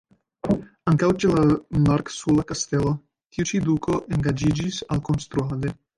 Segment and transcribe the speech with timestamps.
[0.91, 1.43] Ankaŭ ĉe la
[1.83, 2.95] marksuhla kastelo
[3.37, 5.77] tiu ĉi duko engaĝiĝis alkonstruade.